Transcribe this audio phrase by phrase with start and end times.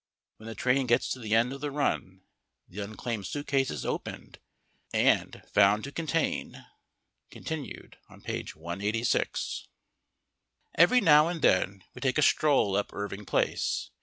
[0.37, 2.23] When the train gets to the end of the run
[2.67, 4.39] the unclaimed suitcase is opened,
[4.91, 6.65] and found to contain
[7.29, 9.67] continued on page 186.
[10.73, 13.91] Every now and then we take a stroll up Irving Place.